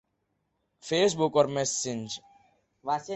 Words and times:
face 0.83 1.15
بک 1.15 1.37
اور 1.37 1.45
messenger 1.45 2.19